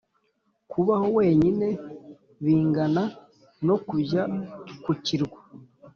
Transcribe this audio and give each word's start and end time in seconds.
kubaho 0.71 1.07
wenyine 1.17 1.67
bingana 2.43 3.03
no 3.67 3.75
kujya 3.87 4.21
ku 4.83 4.91
kirwa 5.05 5.39